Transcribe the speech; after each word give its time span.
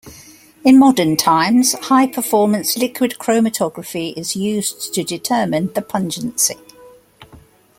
In 0.65 0.79
modern 0.79 1.15
times, 1.15 1.73
high-performance 1.73 2.75
liquid 2.75 3.17
chromatography 3.19 4.17
is 4.17 4.35
used 4.35 4.95
to 4.95 5.03
determine 5.03 5.71
the 5.73 5.83
pungency. 5.83 6.57